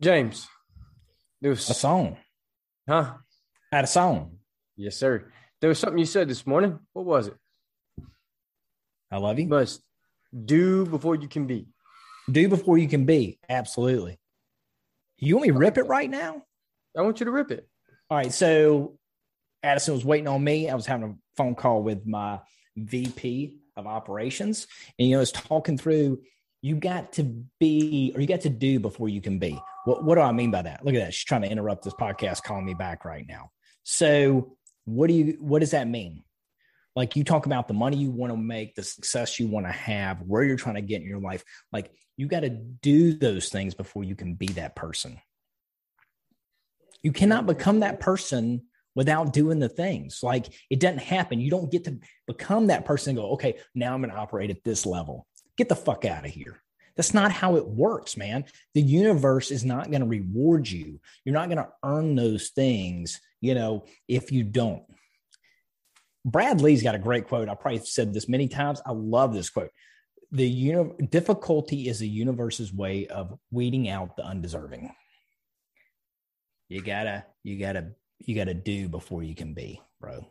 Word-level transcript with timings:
James, 0.00 0.46
there 1.40 1.50
was 1.50 1.68
A 1.68 1.74
song. 1.74 2.16
huh? 2.88 3.14
Had 3.72 3.84
a 3.84 3.88
song. 3.88 4.38
Yes, 4.76 4.96
sir. 4.96 5.30
There 5.60 5.68
was 5.68 5.78
something 5.78 5.98
you 5.98 6.06
said 6.06 6.28
this 6.28 6.46
morning. 6.46 6.78
What 6.92 7.04
was 7.04 7.26
it? 7.28 7.34
I 9.10 9.16
love 9.18 9.38
You 9.38 9.44
you. 9.44 9.48
must 9.50 9.82
do 10.44 10.86
before 10.86 11.16
you 11.16 11.26
can 11.28 11.46
be. 11.46 11.66
Do 12.30 12.48
before 12.48 12.78
you 12.78 12.88
can 12.88 13.04
be. 13.04 13.38
Absolutely. 13.48 14.18
You 15.18 15.36
want 15.36 15.48
me 15.48 15.52
to 15.52 15.58
rip 15.58 15.78
it 15.78 15.84
right 15.84 16.10
now? 16.10 16.42
I 16.96 17.02
want 17.02 17.20
you 17.20 17.26
to 17.26 17.32
rip 17.32 17.50
it. 17.50 17.68
All 18.10 18.18
right. 18.18 18.32
So 18.32 18.98
Addison 19.62 19.94
was 19.94 20.04
waiting 20.04 20.28
on 20.28 20.42
me. 20.42 20.68
I 20.68 20.74
was 20.74 20.86
having 20.86 21.10
a 21.10 21.14
phone 21.36 21.54
call 21.54 21.82
with 21.82 22.06
my 22.06 22.40
VP 22.76 23.58
of 23.76 23.86
operations. 23.86 24.66
And, 24.98 25.08
you 25.08 25.16
know, 25.16 25.22
it's 25.22 25.32
talking 25.32 25.78
through 25.78 26.20
you 26.60 26.74
got 26.76 27.12
to 27.14 27.22
be 27.60 28.12
or 28.14 28.20
you 28.20 28.26
got 28.26 28.40
to 28.42 28.48
do 28.48 28.80
before 28.80 29.08
you 29.08 29.20
can 29.20 29.38
be. 29.38 29.58
What, 29.84 30.04
what 30.04 30.16
do 30.16 30.20
I 30.22 30.32
mean 30.32 30.50
by 30.50 30.62
that? 30.62 30.84
Look 30.84 30.94
at 30.94 31.00
that. 31.00 31.14
She's 31.14 31.24
trying 31.24 31.42
to 31.42 31.50
interrupt 31.50 31.84
this 31.84 31.94
podcast, 31.94 32.42
calling 32.42 32.64
me 32.64 32.74
back 32.74 33.04
right 33.04 33.24
now. 33.28 33.50
So, 33.84 34.56
what 34.84 35.08
do 35.08 35.14
you, 35.14 35.36
what 35.40 35.60
does 35.60 35.70
that 35.70 35.86
mean? 35.86 36.24
Like 36.96 37.16
you 37.16 37.24
talk 37.24 37.46
about 37.46 37.68
the 37.68 37.74
money 37.74 37.96
you 37.96 38.10
want 38.10 38.32
to 38.32 38.36
make, 38.36 38.74
the 38.74 38.82
success 38.82 39.38
you 39.38 39.46
want 39.46 39.66
to 39.66 39.72
have, 39.72 40.22
where 40.22 40.42
you're 40.42 40.56
trying 40.56 40.76
to 40.76 40.82
get 40.82 41.00
in 41.00 41.08
your 41.08 41.20
life. 41.20 41.44
Like 41.72 41.90
you 42.16 42.26
got 42.26 42.40
to 42.40 42.50
do 42.50 43.12
those 43.12 43.48
things 43.48 43.74
before 43.74 44.04
you 44.04 44.16
can 44.16 44.34
be 44.34 44.48
that 44.48 44.74
person. 44.74 45.18
You 47.02 47.12
cannot 47.12 47.46
become 47.46 47.80
that 47.80 48.00
person 48.00 48.62
without 48.94 49.32
doing 49.32 49.60
the 49.60 49.68
things. 49.68 50.20
Like 50.22 50.46
it 50.70 50.80
doesn't 50.80 50.98
happen. 50.98 51.40
You 51.40 51.50
don't 51.50 51.70
get 51.70 51.84
to 51.84 51.98
become 52.26 52.66
that 52.66 52.84
person 52.84 53.10
and 53.10 53.18
go, 53.18 53.30
okay, 53.34 53.58
now 53.74 53.94
I'm 53.94 54.00
going 54.00 54.10
to 54.10 54.16
operate 54.16 54.50
at 54.50 54.64
this 54.64 54.84
level. 54.84 55.26
Get 55.56 55.68
the 55.68 55.76
fuck 55.76 56.04
out 56.04 56.24
of 56.24 56.32
here. 56.32 56.60
That's 56.96 57.14
not 57.14 57.30
how 57.30 57.54
it 57.54 57.66
works, 57.66 58.16
man. 58.16 58.44
The 58.74 58.82
universe 58.82 59.52
is 59.52 59.64
not 59.64 59.88
going 59.88 60.00
to 60.00 60.06
reward 60.06 60.68
you. 60.68 60.98
You're 61.24 61.32
not 61.32 61.48
going 61.48 61.58
to 61.58 61.68
earn 61.84 62.16
those 62.16 62.48
things, 62.48 63.20
you 63.40 63.54
know, 63.54 63.84
if 64.08 64.32
you 64.32 64.42
don't. 64.42 64.82
Brad 66.30 66.60
Lea's 66.60 66.82
got 66.82 66.94
a 66.94 66.98
great 66.98 67.26
quote. 67.26 67.48
I 67.48 67.54
probably 67.54 67.80
said 67.80 68.12
this 68.12 68.28
many 68.28 68.48
times. 68.48 68.82
I 68.84 68.92
love 68.92 69.32
this 69.32 69.48
quote. 69.48 69.70
The 70.30 70.46
uni- 70.46 71.06
difficulty 71.06 71.88
is 71.88 71.98
the 71.98 72.08
universe's 72.08 72.72
way 72.72 73.06
of 73.06 73.38
weeding 73.50 73.88
out 73.88 74.16
the 74.16 74.24
undeserving. 74.24 74.94
You 76.68 76.82
gotta, 76.82 77.24
you 77.44 77.58
gotta, 77.58 77.92
you 78.18 78.34
gotta 78.34 78.52
do 78.52 78.90
before 78.90 79.22
you 79.22 79.34
can 79.34 79.54
be, 79.54 79.80
bro. 80.00 80.26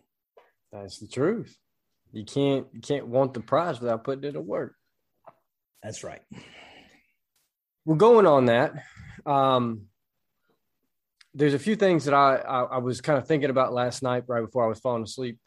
That's 0.71 0.99
the 0.99 1.07
truth. 1.07 1.57
You 2.11 2.25
can't 2.25 2.67
you 2.73 2.79
can't 2.79 3.07
want 3.07 3.33
the 3.33 3.39
prize 3.39 3.79
without 3.79 4.03
putting 4.03 4.23
it 4.23 4.33
to 4.33 4.41
work. 4.41 4.75
That's 5.81 6.03
right. 6.03 6.21
We're 7.85 7.95
going 7.95 8.25
on 8.25 8.45
that. 8.45 8.73
Um, 9.25 9.87
there's 11.33 11.53
a 11.53 11.59
few 11.59 11.75
things 11.75 12.05
that 12.05 12.13
I, 12.13 12.35
I 12.35 12.61
I 12.63 12.77
was 12.77 13.01
kind 13.01 13.17
of 13.17 13.27
thinking 13.27 13.49
about 13.49 13.73
last 13.73 14.03
night 14.03 14.23
right 14.27 14.41
before 14.41 14.63
I 14.63 14.67
was 14.67 14.79
falling 14.79 15.03
asleep, 15.03 15.39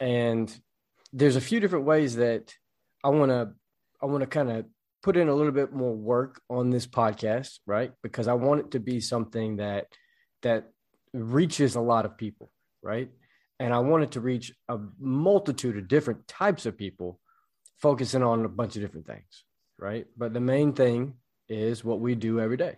and 0.00 0.54
there's 1.12 1.36
a 1.36 1.40
few 1.40 1.60
different 1.60 1.84
ways 1.84 2.16
that 2.16 2.54
I 3.04 3.08
want 3.08 3.30
to 3.30 3.52
I 4.02 4.06
want 4.06 4.22
to 4.22 4.26
kind 4.26 4.50
of 4.50 4.64
put 5.02 5.16
in 5.16 5.28
a 5.28 5.34
little 5.34 5.52
bit 5.52 5.72
more 5.72 5.94
work 5.94 6.40
on 6.48 6.70
this 6.70 6.86
podcast, 6.86 7.58
right? 7.66 7.92
Because 8.02 8.28
I 8.28 8.34
want 8.34 8.60
it 8.60 8.70
to 8.72 8.80
be 8.80 9.00
something 9.00 9.56
that 9.56 9.86
that 10.42 10.70
reaches 11.12 11.74
a 11.74 11.80
lot 11.80 12.04
of 12.04 12.16
people, 12.16 12.50
right? 12.82 13.10
And 13.58 13.72
I 13.72 13.78
want 13.78 14.04
it 14.04 14.12
to 14.12 14.20
reach 14.20 14.52
a 14.68 14.78
multitude 14.98 15.76
of 15.76 15.88
different 15.88 16.26
types 16.26 16.66
of 16.66 16.76
people, 16.76 17.20
focusing 17.80 18.22
on 18.22 18.44
a 18.44 18.48
bunch 18.48 18.76
of 18.76 18.82
different 18.82 19.06
things, 19.06 19.44
right? 19.78 20.06
But 20.16 20.32
the 20.32 20.40
main 20.40 20.72
thing 20.72 21.14
is 21.48 21.84
what 21.84 22.00
we 22.00 22.14
do 22.14 22.40
every 22.40 22.56
day. 22.56 22.76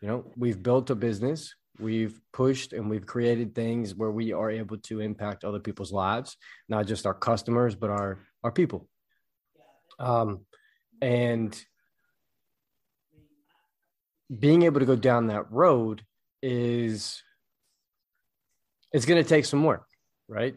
You 0.00 0.08
know, 0.08 0.32
we've 0.36 0.62
built 0.62 0.90
a 0.90 0.94
business, 0.94 1.54
we've 1.78 2.20
pushed 2.32 2.72
and 2.72 2.88
we've 2.88 3.06
created 3.06 3.54
things 3.54 3.94
where 3.94 4.10
we 4.10 4.32
are 4.32 4.50
able 4.50 4.78
to 4.78 5.00
impact 5.00 5.44
other 5.44 5.60
people's 5.60 5.92
lives, 5.92 6.36
not 6.68 6.86
just 6.86 7.06
our 7.06 7.14
customers, 7.14 7.74
but 7.74 7.90
our 7.90 8.18
our 8.42 8.52
people. 8.52 8.88
Um, 9.98 10.46
and 11.00 11.58
being 14.38 14.62
able 14.62 14.80
to 14.80 14.86
go 14.86 14.96
down 14.96 15.28
that 15.28 15.50
road 15.50 16.02
is 16.42 17.22
it's 18.92 19.06
going 19.06 19.22
to 19.22 19.28
take 19.28 19.44
some 19.44 19.64
work, 19.64 19.86
right? 20.28 20.54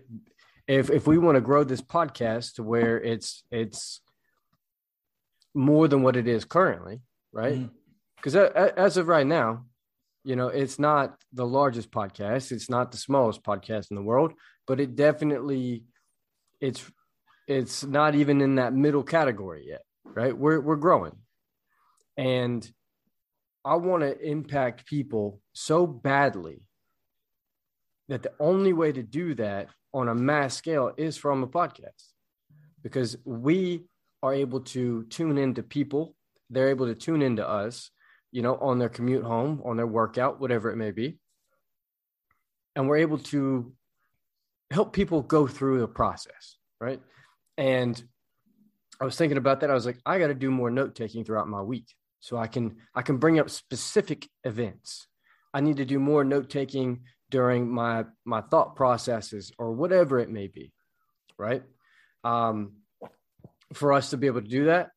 If 0.67 0.89
if 0.89 1.07
we 1.07 1.17
want 1.17 1.35
to 1.35 1.41
grow 1.41 1.63
this 1.63 1.81
podcast 1.81 2.55
to 2.55 2.63
where 2.63 3.01
it's 3.01 3.43
it's 3.51 4.01
more 5.53 5.87
than 5.87 6.03
what 6.03 6.15
it 6.15 6.27
is 6.27 6.45
currently, 6.45 7.01
right? 7.31 7.55
Mhm. 7.55 7.71
Because 8.17 8.35
as 8.35 8.97
of 8.97 9.07
right 9.07 9.25
now, 9.25 9.65
you 10.23 10.35
know, 10.35 10.47
it's 10.47 10.79
not 10.79 11.15
the 11.33 11.45
largest 11.45 11.91
podcast, 11.91 12.51
it's 12.51 12.69
not 12.69 12.91
the 12.91 12.97
smallest 12.97 13.43
podcast 13.43 13.91
in 13.91 13.95
the 13.95 14.01
world, 14.01 14.33
but 14.65 14.79
it 14.79 14.95
definitely 14.95 15.83
it's 16.59 16.83
it's 17.47 17.83
not 17.83 18.15
even 18.15 18.41
in 18.41 18.55
that 18.55 18.73
middle 18.73 19.03
category 19.03 19.65
yet, 19.67 19.83
right? 20.03 20.37
We're 20.37 20.59
we're 20.59 20.75
growing. 20.75 21.15
And 22.17 22.69
I 23.63 23.75
want 23.75 24.03
to 24.03 24.19
impact 24.19 24.85
people 24.85 25.41
so 25.53 25.85
badly 25.85 26.61
that 28.07 28.23
the 28.23 28.31
only 28.39 28.73
way 28.73 28.91
to 28.91 29.03
do 29.03 29.35
that 29.35 29.69
on 29.93 30.07
a 30.07 30.15
mass 30.15 30.55
scale 30.55 30.91
is 30.97 31.17
from 31.17 31.43
a 31.43 31.47
podcast 31.47 32.13
because 32.81 33.17
we 33.25 33.83
are 34.23 34.33
able 34.33 34.61
to 34.61 35.03
tune 35.05 35.37
into 35.37 35.61
people 35.61 36.15
they're 36.49 36.69
able 36.69 36.85
to 36.85 36.95
tune 36.95 37.21
into 37.21 37.47
us 37.47 37.91
you 38.31 38.41
know 38.41 38.55
on 38.57 38.79
their 38.79 38.89
commute 38.89 39.23
home 39.23 39.61
on 39.65 39.77
their 39.77 39.87
workout 39.87 40.39
whatever 40.39 40.71
it 40.71 40.77
may 40.77 40.91
be. 40.91 41.17
And 42.75 42.87
we're 42.87 42.97
able 42.97 43.17
to 43.17 43.73
help 44.69 44.93
people 44.93 45.21
go 45.21 45.47
through 45.47 45.79
the 45.79 45.87
process 45.87 46.57
right? 46.79 47.01
And 47.57 48.01
i 48.99 49.05
was 49.05 49.15
thinking 49.15 49.37
about 49.37 49.61
that. 49.61 49.69
I 49.69 49.73
was 49.73 49.85
like 49.85 49.99
i 50.05 50.19
got 50.19 50.27
to 50.27 50.33
do 50.33 50.51
more 50.51 50.71
note 50.71 50.95
taking 50.95 51.23
throughout 51.23 51.47
my 51.47 51.61
week 51.61 51.93
so 52.19 52.37
i 52.37 52.47
can 52.47 52.77
i 52.95 53.01
can 53.01 53.17
bring 53.17 53.39
up 53.39 53.49
specific 53.49 54.27
events. 54.43 55.07
I 55.53 55.61
need 55.61 55.77
to 55.77 55.85
do 55.85 55.99
more 55.99 56.23
note 56.23 56.49
taking 56.49 57.01
during 57.29 57.69
my 57.69 58.05
my 58.25 58.41
thought 58.41 58.75
processes 58.75 59.51
or 59.57 59.71
whatever 59.71 60.19
it 60.19 60.29
may 60.29 60.47
be 60.47 60.71
right? 61.37 61.63
Um, 62.23 62.73
for 63.73 63.93
us 63.93 64.11
to 64.11 64.17
be 64.17 64.27
able 64.27 64.41
to 64.41 64.47
do 64.47 64.65
that 64.65 64.89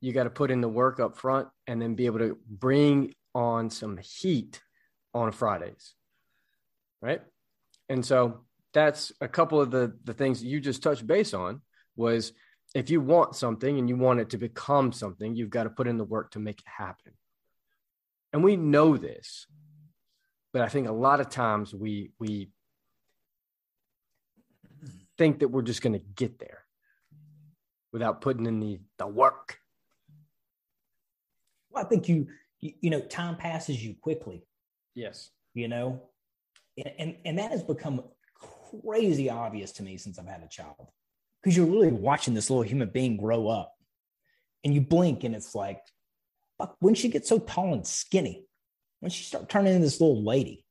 you 0.00 0.12
got 0.12 0.24
to 0.24 0.30
put 0.30 0.50
in 0.50 0.60
the 0.60 0.68
work 0.68 1.00
up 1.00 1.16
front 1.16 1.48
and 1.66 1.80
then 1.80 1.94
be 1.94 2.06
able 2.06 2.18
to 2.18 2.38
bring 2.48 3.14
on 3.34 3.70
some 3.70 3.98
heat 3.98 4.60
on 5.14 5.32
fridays 5.32 5.94
right 7.02 7.22
and 7.88 8.04
so 8.04 8.40
that's 8.72 9.12
a 9.20 9.28
couple 9.28 9.60
of 9.60 9.70
the 9.70 9.94
the 10.04 10.14
things 10.14 10.42
you 10.42 10.60
just 10.60 10.82
touched 10.82 11.06
base 11.06 11.34
on 11.34 11.60
was 11.96 12.32
if 12.74 12.90
you 12.90 13.00
want 13.00 13.34
something 13.34 13.78
and 13.78 13.88
you 13.88 13.96
want 13.96 14.20
it 14.20 14.30
to 14.30 14.38
become 14.38 14.92
something 14.92 15.34
you've 15.34 15.50
got 15.50 15.64
to 15.64 15.70
put 15.70 15.88
in 15.88 15.96
the 15.96 16.04
work 16.04 16.30
to 16.30 16.38
make 16.38 16.60
it 16.60 16.68
happen 16.78 17.12
and 18.32 18.42
we 18.42 18.56
know 18.56 18.96
this 18.96 19.46
but 20.56 20.62
I 20.62 20.68
think 20.68 20.88
a 20.88 20.92
lot 20.92 21.20
of 21.20 21.28
times 21.28 21.74
we 21.74 22.12
we 22.18 22.48
think 25.18 25.40
that 25.40 25.48
we're 25.48 25.60
just 25.60 25.82
going 25.82 25.92
to 25.92 25.98
get 25.98 26.38
there 26.38 26.64
without 27.92 28.22
putting 28.22 28.46
in 28.46 28.60
the 28.60 28.80
the 28.96 29.06
work. 29.06 29.58
I 31.76 31.84
think 31.84 32.08
you, 32.08 32.26
you, 32.60 32.72
you 32.80 32.90
know, 32.90 33.00
time 33.00 33.36
passes 33.36 33.82
you 33.84 33.94
quickly, 34.00 34.44
Yes. 34.94 35.30
you 35.54 35.68
know, 35.68 36.02
and, 36.76 36.92
and, 36.98 37.16
and 37.24 37.38
that 37.38 37.50
has 37.50 37.62
become 37.62 38.02
crazy 38.82 39.30
obvious 39.30 39.72
to 39.72 39.82
me 39.82 39.96
since 39.96 40.18
I've 40.18 40.26
had 40.26 40.42
a 40.42 40.48
child 40.48 40.88
because 41.42 41.56
you're 41.56 41.66
really 41.66 41.92
watching 41.92 42.34
this 42.34 42.50
little 42.50 42.64
human 42.64 42.90
being 42.90 43.16
grow 43.16 43.48
up 43.48 43.74
and 44.64 44.74
you 44.74 44.80
blink 44.80 45.24
and 45.24 45.34
it's 45.34 45.54
like, 45.54 45.80
fuck, 46.58 46.76
when 46.80 46.94
she 46.94 47.08
gets 47.08 47.28
so 47.28 47.38
tall 47.38 47.72
and 47.72 47.86
skinny, 47.86 48.44
when 49.00 49.10
she 49.10 49.24
start 49.24 49.48
turning 49.48 49.74
into 49.74 49.84
this 49.84 50.00
little 50.00 50.24
lady, 50.24 50.64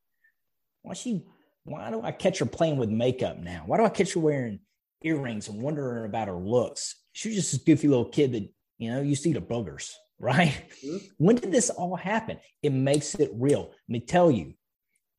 why 0.81 0.93
she, 0.93 1.23
why 1.63 1.89
do 1.91 2.01
I 2.01 2.11
catch 2.11 2.39
her 2.39 2.45
playing 2.45 2.77
with 2.77 2.89
makeup 2.89 3.37
now? 3.37 3.63
Why 3.65 3.77
do 3.77 3.85
I 3.85 3.89
catch 3.89 4.13
her 4.13 4.19
wearing 4.19 4.59
earrings 5.03 5.47
and 5.47 5.61
wondering 5.61 6.05
about 6.05 6.27
her 6.27 6.35
looks? 6.35 6.95
She 7.13 7.29
was 7.29 7.37
just 7.37 7.51
this 7.51 7.61
goofy 7.63 7.87
little 7.87 8.09
kid 8.09 8.33
that, 8.33 8.47
you 8.77 8.91
know, 8.91 9.01
you 9.01 9.15
see 9.15 9.33
the 9.33 9.41
boogers, 9.41 9.91
right? 10.19 10.53
Mhm. 10.83 11.09
When 11.17 11.35
did 11.35 11.51
this 11.51 11.69
all 11.69 11.95
happen? 11.95 12.39
It 12.61 12.71
makes 12.71 13.15
it 13.15 13.31
real. 13.33 13.63
Let 13.63 13.89
me 13.89 13.99
tell 13.99 14.31
you, 14.31 14.53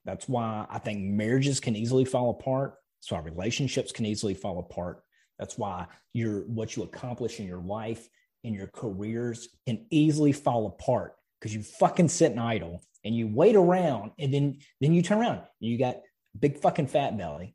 that's 0.04 0.28
why 0.28 0.66
I 0.70 0.78
think 0.78 1.02
marriages 1.02 1.60
can 1.60 1.76
easily 1.76 2.04
fall 2.04 2.30
apart. 2.30 2.76
That's 3.00 3.12
why 3.12 3.18
relationships 3.20 3.92
can 3.92 4.06
easily 4.06 4.34
fall 4.34 4.58
apart. 4.58 5.02
That's 5.38 5.58
why 5.58 5.86
your 6.12 6.42
what 6.46 6.76
you 6.76 6.82
accomplish 6.82 7.40
in 7.40 7.46
your 7.46 7.60
life 7.60 8.08
in 8.44 8.54
your 8.54 8.68
careers 8.68 9.48
can 9.66 9.86
easily 9.90 10.32
fall 10.32 10.66
apart 10.66 11.16
because 11.38 11.54
you 11.54 11.62
fucking 11.62 12.08
sit 12.08 12.30
and 12.30 12.40
idle 12.40 12.80
and 13.04 13.14
you 13.14 13.28
wait 13.28 13.56
around 13.56 14.12
and 14.18 14.32
then 14.32 14.58
then 14.80 14.94
you 14.94 15.02
turn 15.02 15.18
around 15.18 15.38
and 15.38 15.46
you 15.58 15.76
got 15.76 15.96
big 16.38 16.56
fucking 16.58 16.86
fat 16.86 17.18
belly 17.18 17.54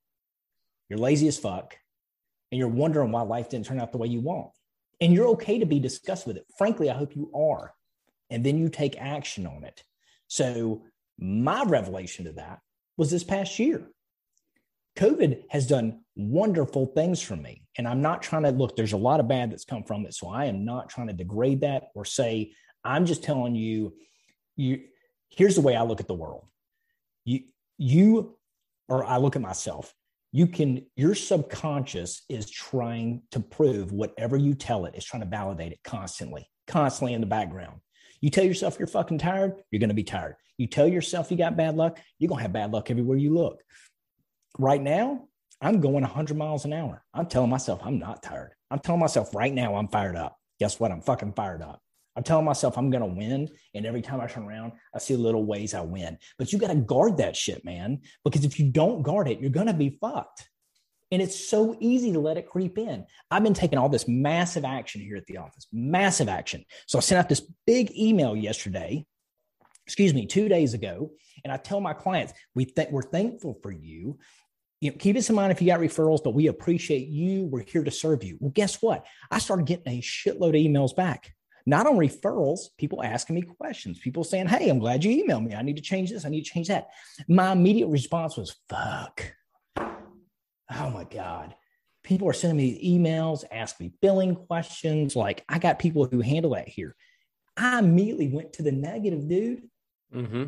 you're 0.89 0.99
lazy 0.99 1.27
as 1.27 1.39
fuck 1.39 1.77
and 2.51 2.59
you're 2.59 2.67
wondering 2.67 3.11
why 3.11 3.21
life 3.21 3.49
didn't 3.49 3.65
turn 3.65 3.79
out 3.79 3.91
the 3.91 3.97
way 3.97 4.07
you 4.07 4.19
want 4.19 4.51
and 5.01 5.13
you're 5.13 5.27
okay 5.29 5.59
to 5.59 5.65
be 5.65 5.79
disgusted 5.79 6.27
with 6.27 6.37
it. 6.37 6.45
Frankly 6.57 6.89
i 6.89 6.93
hope 6.93 7.15
you 7.15 7.31
are. 7.35 7.73
And 8.29 8.45
then 8.45 8.57
you 8.57 8.69
take 8.69 8.95
action 8.97 9.45
on 9.45 9.65
it. 9.65 9.83
So 10.27 10.85
my 11.19 11.63
revelation 11.63 12.25
to 12.25 12.31
that 12.33 12.59
was 12.95 13.11
this 13.11 13.23
past 13.23 13.59
year. 13.59 13.89
Covid 14.97 15.43
has 15.49 15.67
done 15.67 16.01
wonderful 16.15 16.85
things 16.85 17.21
for 17.21 17.35
me. 17.35 17.63
And 17.77 17.87
i'm 17.87 18.01
not 18.01 18.21
trying 18.21 18.43
to 18.43 18.51
look 18.51 18.75
there's 18.75 18.93
a 18.93 18.97
lot 18.97 19.19
of 19.19 19.27
bad 19.27 19.51
that's 19.51 19.65
come 19.65 19.83
from 19.83 20.05
it. 20.05 20.13
So 20.13 20.29
i 20.29 20.45
am 20.45 20.63
not 20.63 20.89
trying 20.89 21.07
to 21.07 21.13
degrade 21.13 21.61
that 21.61 21.89
or 21.95 22.05
say 22.05 22.53
i'm 22.83 23.05
just 23.05 23.23
telling 23.23 23.55
you 23.55 23.93
you 24.55 24.81
here's 25.31 25.55
the 25.55 25.61
way 25.61 25.75
I 25.75 25.83
look 25.83 25.99
at 25.99 26.07
the 26.07 26.13
world. 26.13 26.45
You, 27.25 27.41
you, 27.77 28.37
or 28.87 29.03
I 29.03 29.17
look 29.17 29.35
at 29.35 29.41
myself. 29.41 29.93
You 30.31 30.47
can, 30.47 30.85
your 30.95 31.13
subconscious 31.13 32.23
is 32.29 32.49
trying 32.49 33.23
to 33.31 33.39
prove 33.39 33.91
whatever 33.91 34.37
you 34.37 34.53
tell 34.53 34.85
it, 34.85 34.95
is 34.95 35.03
trying 35.03 35.23
to 35.23 35.27
validate 35.27 35.73
it 35.73 35.79
constantly, 35.83 36.49
constantly 36.67 37.13
in 37.13 37.21
the 37.21 37.27
background. 37.27 37.81
You 38.21 38.29
tell 38.29 38.45
yourself 38.45 38.77
you're 38.79 38.87
fucking 38.87 39.17
tired, 39.17 39.55
you're 39.71 39.79
going 39.79 39.89
to 39.89 39.95
be 39.95 40.03
tired. 40.03 40.35
You 40.57 40.67
tell 40.67 40.87
yourself 40.87 41.31
you 41.31 41.37
got 41.37 41.57
bad 41.57 41.75
luck, 41.75 41.99
you're 42.17 42.29
going 42.29 42.39
to 42.39 42.43
have 42.43 42.53
bad 42.53 42.71
luck 42.71 42.89
everywhere 42.89 43.17
you 43.17 43.33
look. 43.33 43.61
Right 44.57 44.81
now, 44.81 45.27
I'm 45.59 45.81
going 45.81 46.01
100 46.01 46.37
miles 46.37 46.65
an 46.65 46.73
hour. 46.73 47.03
I'm 47.13 47.27
telling 47.27 47.49
myself 47.49 47.81
I'm 47.83 47.99
not 47.99 48.23
tired. 48.23 48.51
I'm 48.69 48.79
telling 48.79 49.01
myself 49.01 49.35
right 49.35 49.53
now 49.53 49.75
I'm 49.75 49.87
fired 49.89 50.15
up. 50.15 50.37
Guess 50.59 50.79
what? 50.79 50.91
I'm 50.91 51.01
fucking 51.01 51.33
fired 51.33 51.61
up. 51.61 51.81
I'm 52.15 52.23
telling 52.23 52.45
myself 52.45 52.77
I'm 52.77 52.89
going 52.89 53.01
to 53.01 53.17
win. 53.17 53.49
And 53.73 53.85
every 53.85 54.01
time 54.01 54.19
I 54.19 54.27
turn 54.27 54.43
around, 54.43 54.73
I 54.93 54.99
see 54.99 55.15
little 55.15 55.45
ways 55.45 55.73
I 55.73 55.81
win. 55.81 56.17
But 56.37 56.51
you 56.51 56.59
got 56.59 56.67
to 56.67 56.75
guard 56.75 57.17
that 57.17 57.35
shit, 57.35 57.63
man. 57.63 58.01
Because 58.23 58.43
if 58.43 58.59
you 58.59 58.69
don't 58.69 59.01
guard 59.01 59.27
it, 59.27 59.39
you're 59.39 59.49
going 59.49 59.67
to 59.67 59.73
be 59.73 59.97
fucked. 60.01 60.49
And 61.11 61.21
it's 61.21 61.49
so 61.49 61.75
easy 61.79 62.13
to 62.13 62.19
let 62.19 62.37
it 62.37 62.49
creep 62.49 62.77
in. 62.77 63.05
I've 63.29 63.43
been 63.43 63.53
taking 63.53 63.77
all 63.77 63.89
this 63.89 64.07
massive 64.07 64.63
action 64.63 65.01
here 65.01 65.17
at 65.17 65.25
the 65.25 65.37
office, 65.37 65.67
massive 65.71 66.29
action. 66.29 66.63
So 66.87 66.97
I 66.97 67.01
sent 67.01 67.19
out 67.19 67.27
this 67.27 67.45
big 67.65 67.91
email 67.97 68.35
yesterday, 68.35 69.05
excuse 69.85 70.13
me, 70.13 70.25
two 70.25 70.47
days 70.47 70.73
ago. 70.73 71.11
And 71.43 71.51
I 71.51 71.57
tell 71.57 71.81
my 71.81 71.93
clients, 71.93 72.33
we 72.55 72.65
th- 72.65 72.89
we're 72.91 73.01
thankful 73.01 73.59
for 73.61 73.71
you. 73.71 74.19
You 74.79 74.91
know, 74.91 74.97
keep 74.97 75.15
this 75.15 75.29
in 75.29 75.35
mind 75.35 75.51
if 75.51 75.61
you 75.61 75.67
got 75.67 75.81
referrals, 75.81 76.23
but 76.23 76.33
we 76.33 76.47
appreciate 76.47 77.07
you. 77.07 77.45
We're 77.45 77.63
here 77.63 77.83
to 77.83 77.91
serve 77.91 78.23
you. 78.23 78.37
Well, 78.39 78.51
guess 78.51 78.81
what? 78.81 79.05
I 79.29 79.39
started 79.39 79.65
getting 79.65 79.99
a 79.99 80.01
shitload 80.01 80.49
of 80.49 80.55
emails 80.55 80.95
back 80.95 81.33
not 81.65 81.87
on 81.87 81.95
referrals, 81.95 82.69
people 82.77 83.03
asking 83.03 83.35
me 83.35 83.41
questions, 83.43 83.99
people 83.99 84.23
saying, 84.23 84.47
Hey, 84.47 84.69
I'm 84.69 84.79
glad 84.79 85.03
you 85.03 85.23
emailed 85.23 85.45
me. 85.45 85.55
I 85.55 85.61
need 85.61 85.77
to 85.77 85.81
change 85.81 86.09
this. 86.09 86.25
I 86.25 86.29
need 86.29 86.43
to 86.43 86.51
change 86.51 86.67
that. 86.67 86.89
My 87.27 87.51
immediate 87.51 87.87
response 87.87 88.37
was, 88.37 88.55
Fuck. 88.69 89.33
Oh 89.77 90.89
my 90.89 91.03
God. 91.03 91.55
People 92.03 92.27
are 92.27 92.33
sending 92.33 92.57
me 92.57 92.97
emails, 92.97 93.43
asking 93.51 93.87
me 93.87 93.93
billing 94.01 94.35
questions. 94.35 95.15
Like, 95.15 95.43
I 95.47 95.59
got 95.59 95.77
people 95.77 96.05
who 96.05 96.21
handle 96.21 96.51
that 96.55 96.67
here. 96.67 96.95
I 97.55 97.79
immediately 97.79 98.27
went 98.27 98.53
to 98.53 98.63
the 98.63 98.71
negative, 98.71 99.27
dude. 99.27 99.69
Mm-hmm. 100.13 100.45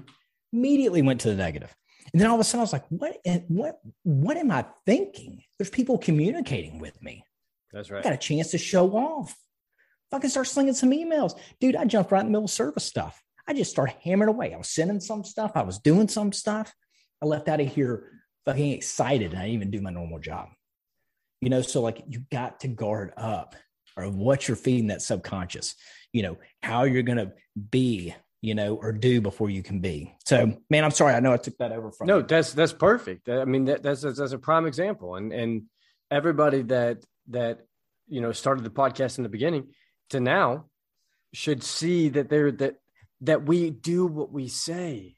Immediately 0.52 1.02
went 1.04 1.22
to 1.22 1.30
the 1.30 1.36
negative. 1.36 1.76
And 2.12 2.22
then 2.22 2.30
all 2.30 2.36
of 2.36 2.42
a 2.42 2.44
sudden 2.44 2.62
I 2.62 2.64
was 2.64 2.74
like, 2.74 2.86
what, 2.90 3.18
what, 3.48 3.80
what 4.04 4.38
am 4.38 4.52
I 4.52 4.66
thinking? 4.86 5.44
There's 5.58 5.70
people 5.70 5.98
communicating 5.98 6.80
with 6.80 7.02
me. 7.02 7.24
That's 7.72 7.90
right. 7.90 8.00
I 8.00 8.04
got 8.04 8.14
a 8.14 8.18
chance 8.18 8.52
to 8.52 8.58
show 8.58 8.92
off 8.92 9.36
fucking 10.14 10.30
start 10.30 10.48
slinging 10.48 10.76
some 10.76 10.92
emails. 10.92 11.34
Dude, 11.60 11.76
I 11.76 11.86
jumped 11.86 12.12
right 12.12 12.20
in 12.20 12.28
the 12.28 12.32
middle 12.32 12.46
of 12.46 12.52
service 12.52 12.86
stuff. 12.86 13.20
I 13.48 13.54
just 13.54 13.72
started 13.72 13.96
hammering 14.04 14.30
away. 14.30 14.54
I 14.54 14.58
was 14.58 14.70
sending 14.70 15.00
some 15.00 15.24
stuff. 15.24 15.54
I 15.56 15.64
was 15.64 15.80
doing 15.80 16.08
some 16.08 16.32
stuff. 16.32 16.72
I 17.22 17.26
left 17.26 17.50
out 17.50 17.60
of 17.60 17.74
here 17.74 18.12
fucking 18.46 18.72
excited. 18.74 19.32
And 19.32 19.40
I 19.40 19.46
didn't 19.46 19.56
even 19.56 19.72
do 19.72 19.82
my 19.82 19.90
normal 19.90 20.20
job. 20.20 20.50
You 21.42 21.50
know, 21.50 21.64
so 21.64 21.82
like 21.82 22.04
you 22.08 22.24
got 22.32 22.60
to 22.60 22.68
guard 22.68 23.12
up 23.18 23.56
or 23.98 24.08
what 24.08 24.48
you're 24.48 24.56
feeding 24.56 24.88
that 24.88 25.02
subconscious, 25.02 25.76
you 26.14 26.22
know, 26.22 26.38
how 26.62 26.84
you're 26.84 27.04
going 27.04 27.18
to 27.18 27.34
be, 27.72 28.14
you 28.42 28.54
know, 28.54 28.76
or 28.76 28.92
do 28.92 29.20
before 29.20 29.50
you 29.50 29.64
can 29.64 29.80
be. 29.80 30.16
So, 30.26 30.58
man, 30.70 30.84
I'm 30.84 30.92
sorry. 30.92 31.16
I 31.16 31.22
know 31.22 31.34
I 31.34 31.38
took 31.38 31.58
that 31.58 31.72
over 31.72 31.92
from. 31.92 32.06
No, 32.06 32.18
you. 32.20 32.24
that's, 32.24 32.54
that's 32.54 32.72
perfect. 32.72 33.30
I 33.30 33.46
mean, 33.46 33.66
that, 33.66 33.82
that's, 33.82 34.04
that's 34.04 34.32
a 34.32 34.38
prime 34.38 34.68
example. 34.68 35.16
And, 35.16 35.34
and 35.34 35.64
everybody 36.12 36.62
that, 36.64 37.04
that, 37.30 37.62
you 38.08 38.22
know, 38.22 38.32
started 38.32 38.64
the 38.64 38.70
podcast 38.70 39.18
in 39.18 39.24
the 39.24 39.30
beginning, 39.30 39.70
to 40.10 40.20
now 40.20 40.66
should 41.34 41.64
see 41.64 42.10
that 42.10 42.30
they're 42.30 42.52
that 42.52 42.76
that 43.22 43.46
we 43.46 43.70
do 43.70 44.06
what 44.06 44.32
we 44.32 44.48
say 44.48 45.16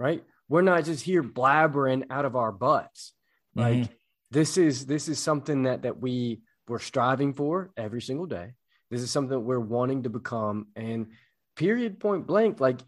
right? 0.00 0.24
We're 0.48 0.62
not 0.62 0.84
just 0.84 1.04
here 1.04 1.22
blabbering 1.22 2.06
out 2.10 2.24
of 2.24 2.34
our 2.34 2.50
butts. 2.50 3.12
Like 3.54 3.74
mm-hmm. 3.76 3.92
this 4.30 4.56
is 4.56 4.86
this 4.86 5.08
is 5.08 5.20
something 5.20 5.64
that 5.64 5.82
that 5.82 6.00
we 6.00 6.40
we're 6.66 6.78
striving 6.78 7.34
for 7.34 7.70
every 7.76 8.00
single 8.00 8.26
day. 8.26 8.54
This 8.90 9.02
is 9.02 9.10
something 9.10 9.30
that 9.30 9.40
we're 9.40 9.60
wanting 9.60 10.04
to 10.04 10.10
become. 10.10 10.68
And 10.74 11.08
period 11.54 12.00
point 12.00 12.26
blank 12.26 12.58
like 12.58 12.80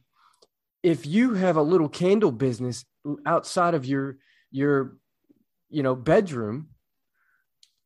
if 0.82 1.04
you 1.06 1.34
have 1.34 1.56
a 1.56 1.62
little 1.62 1.88
candle 1.88 2.32
business 2.32 2.84
outside 3.26 3.74
of 3.74 3.84
your 3.84 4.16
your 4.50 4.96
you 5.68 5.82
know 5.82 5.94
bedroom 5.94 6.68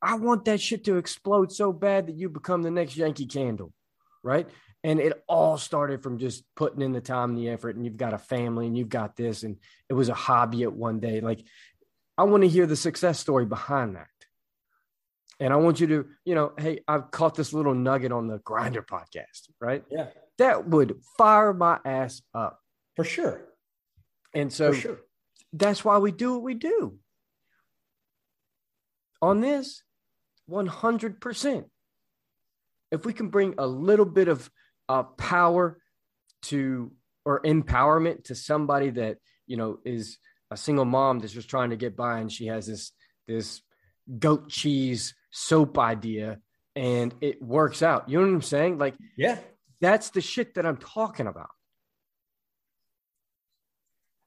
I 0.06 0.14
want 0.14 0.44
that 0.44 0.60
shit 0.60 0.84
to 0.84 0.98
explode 0.98 1.50
so 1.50 1.72
bad 1.72 2.06
that 2.06 2.14
you 2.14 2.28
become 2.28 2.62
the 2.62 2.70
next 2.70 2.96
Yankee 2.96 3.26
Candle, 3.26 3.72
right? 4.22 4.48
And 4.84 5.00
it 5.00 5.24
all 5.28 5.58
started 5.58 6.00
from 6.00 6.18
just 6.18 6.44
putting 6.54 6.80
in 6.80 6.92
the 6.92 7.00
time 7.00 7.30
and 7.30 7.38
the 7.38 7.48
effort, 7.48 7.74
and 7.74 7.84
you've 7.84 7.96
got 7.96 8.14
a 8.14 8.18
family 8.18 8.68
and 8.68 8.78
you've 8.78 8.88
got 8.88 9.16
this, 9.16 9.42
and 9.42 9.56
it 9.88 9.94
was 9.94 10.08
a 10.08 10.14
hobby 10.14 10.62
at 10.62 10.72
one 10.72 11.00
day. 11.00 11.20
Like, 11.20 11.44
I 12.16 12.22
want 12.22 12.44
to 12.44 12.48
hear 12.48 12.66
the 12.66 12.76
success 12.76 13.18
story 13.18 13.46
behind 13.46 13.96
that. 13.96 14.06
And 15.40 15.52
I 15.52 15.56
want 15.56 15.80
you 15.80 15.88
to, 15.88 16.06
you 16.24 16.36
know, 16.36 16.52
hey, 16.56 16.84
I've 16.86 17.10
caught 17.10 17.34
this 17.34 17.52
little 17.52 17.74
nugget 17.74 18.12
on 18.12 18.28
the 18.28 18.38
Grinder 18.38 18.82
podcast, 18.82 19.50
right? 19.60 19.84
Yeah. 19.90 20.06
That 20.38 20.68
would 20.68 21.00
fire 21.18 21.52
my 21.52 21.80
ass 21.84 22.22
up. 22.32 22.60
For 22.94 23.04
sure. 23.04 23.42
And 24.32 24.52
so 24.52 24.72
sure. 24.72 25.00
that's 25.52 25.84
why 25.84 25.98
we 25.98 26.12
do 26.12 26.34
what 26.34 26.42
we 26.42 26.54
do. 26.54 27.00
On 29.20 29.40
this, 29.40 29.82
100%. 30.50 31.64
If 32.92 33.04
we 33.04 33.12
can 33.12 33.28
bring 33.28 33.54
a 33.58 33.66
little 33.66 34.04
bit 34.04 34.28
of 34.28 34.50
uh, 34.88 35.02
power 35.02 35.78
to 36.42 36.92
or 37.24 37.42
empowerment 37.42 38.24
to 38.24 38.34
somebody 38.34 38.90
that, 38.90 39.18
you 39.46 39.56
know, 39.56 39.78
is 39.84 40.18
a 40.50 40.56
single 40.56 40.84
mom 40.84 41.18
that's 41.18 41.32
just 41.32 41.50
trying 41.50 41.70
to 41.70 41.76
get 41.76 41.96
by 41.96 42.20
and 42.20 42.30
she 42.30 42.46
has 42.46 42.66
this 42.66 42.92
this 43.26 43.62
goat 44.18 44.48
cheese 44.48 45.14
soap 45.32 45.78
idea 45.78 46.38
and 46.76 47.14
it 47.20 47.42
works 47.42 47.82
out. 47.82 48.08
You 48.08 48.18
know 48.18 48.26
what 48.26 48.34
I'm 48.34 48.42
saying? 48.42 48.78
Like, 48.78 48.94
yeah, 49.16 49.38
that's 49.80 50.10
the 50.10 50.20
shit 50.20 50.54
that 50.54 50.66
I'm 50.66 50.76
talking 50.76 51.26
about. 51.26 51.50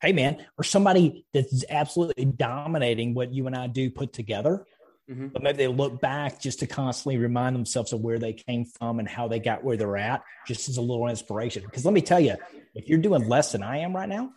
Hey, 0.02 0.14
man, 0.14 0.46
or 0.58 0.64
somebody 0.64 1.26
that's 1.34 1.66
absolutely 1.70 2.26
dominating 2.26 3.14
what 3.14 3.34
you 3.34 3.48
and 3.48 3.56
I 3.56 3.68
do 3.68 3.92
put 3.92 4.14
together. 4.14 4.66
Mm-hmm. 5.10 5.28
But 5.28 5.42
maybe 5.42 5.58
they 5.58 5.68
look 5.68 6.00
back 6.00 6.40
just 6.40 6.60
to 6.60 6.68
constantly 6.68 7.18
remind 7.18 7.56
themselves 7.56 7.94
of 7.94 8.02
where 8.02 8.20
they 8.20 8.34
came 8.34 8.66
from 8.66 9.00
and 9.00 9.08
how 9.08 9.28
they 9.28 9.40
got 9.40 9.64
where 9.64 9.76
they're 9.76 9.98
at, 9.98 10.24
just 10.48 10.70
as 10.70 10.78
a 10.78 10.82
little 10.82 11.08
inspiration. 11.08 11.64
Because 11.64 11.84
let 11.84 11.94
me 11.94 12.02
tell 12.02 12.20
you, 12.20 12.36
if 12.76 12.88
you're 12.88 13.00
doing 13.00 13.28
less 13.28 13.54
than 13.54 13.64
I 13.64 13.80
am 13.80 13.96
right 13.96 14.08
now, 14.08 14.32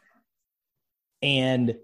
and 1.20 1.76